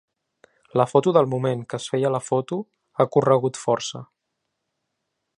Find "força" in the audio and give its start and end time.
3.65-4.05